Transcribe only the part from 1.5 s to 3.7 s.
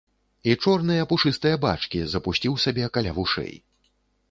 бачкі запусціў сабе каля вушэй.